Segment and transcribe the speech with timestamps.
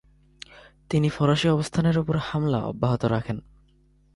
[0.89, 3.37] তিনি ফরাসি অবস্থানের উপর হামলা অব্যাহত রাখেন।